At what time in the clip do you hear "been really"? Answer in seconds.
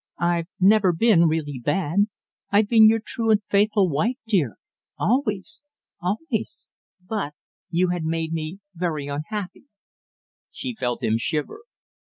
0.93-1.61